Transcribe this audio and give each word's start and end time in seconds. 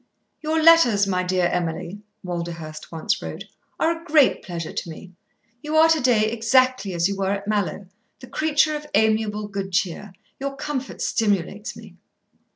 "Your 0.41 0.59
letters, 0.59 1.05
my 1.05 1.21
dear 1.21 1.45
Emily," 1.45 2.01
Walderhurst 2.25 2.91
once 2.91 3.21
wrote, 3.21 3.43
"are 3.79 3.95
a 3.95 4.03
great 4.03 4.41
pleasure 4.41 4.73
to 4.73 4.89
me. 4.89 5.13
You 5.61 5.75
are 5.75 5.89
to 5.89 6.01
day 6.01 6.31
exactly 6.31 6.95
as 6.95 7.07
you 7.07 7.15
were 7.15 7.29
at 7.29 7.47
Mallowe, 7.47 7.85
the 8.19 8.25
creature 8.25 8.75
of 8.75 8.87
amiable 8.95 9.47
good 9.47 9.71
cheer. 9.71 10.13
Your 10.39 10.55
comfort 10.55 11.03
stimulates 11.03 11.77
me." 11.77 11.97